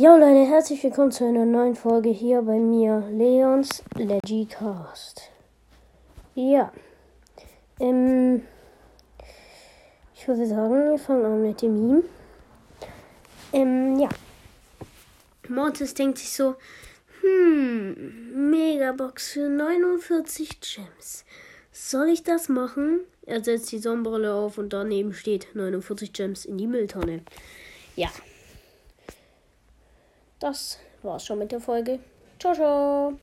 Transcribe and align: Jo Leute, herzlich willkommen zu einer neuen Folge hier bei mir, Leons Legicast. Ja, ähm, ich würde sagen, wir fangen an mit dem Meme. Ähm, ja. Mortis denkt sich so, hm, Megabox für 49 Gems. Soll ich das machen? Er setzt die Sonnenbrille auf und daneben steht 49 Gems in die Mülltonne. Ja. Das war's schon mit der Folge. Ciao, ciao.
Jo 0.00 0.16
Leute, 0.16 0.48
herzlich 0.48 0.84
willkommen 0.84 1.10
zu 1.10 1.24
einer 1.24 1.44
neuen 1.44 1.74
Folge 1.74 2.10
hier 2.10 2.40
bei 2.42 2.60
mir, 2.60 3.02
Leons 3.10 3.82
Legicast. 3.96 5.22
Ja, 6.36 6.72
ähm, 7.80 8.42
ich 10.14 10.28
würde 10.28 10.46
sagen, 10.46 10.88
wir 10.88 10.98
fangen 11.00 11.24
an 11.24 11.42
mit 11.42 11.60
dem 11.62 11.74
Meme. 11.74 12.02
Ähm, 13.52 13.98
ja. 13.98 14.08
Mortis 15.48 15.94
denkt 15.94 16.18
sich 16.18 16.30
so, 16.30 16.54
hm, 17.20 18.50
Megabox 18.50 19.32
für 19.32 19.48
49 19.48 20.60
Gems. 20.60 21.24
Soll 21.72 22.10
ich 22.10 22.22
das 22.22 22.48
machen? 22.48 23.00
Er 23.26 23.42
setzt 23.42 23.72
die 23.72 23.80
Sonnenbrille 23.80 24.32
auf 24.32 24.58
und 24.58 24.72
daneben 24.72 25.12
steht 25.12 25.48
49 25.54 26.12
Gems 26.12 26.44
in 26.44 26.56
die 26.56 26.68
Mülltonne. 26.68 27.22
Ja. 27.96 28.10
Das 30.40 30.78
war's 31.02 31.24
schon 31.26 31.38
mit 31.38 31.52
der 31.52 31.60
Folge. 31.60 31.98
Ciao, 32.38 32.54
ciao. 32.54 33.14